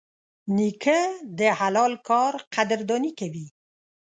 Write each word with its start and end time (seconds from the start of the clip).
نیکه 0.55 0.99
د 1.37 1.39
حلال 1.59 1.93
کار 2.09 2.33
قدرداني 2.53 3.11
کوي. 3.19 3.45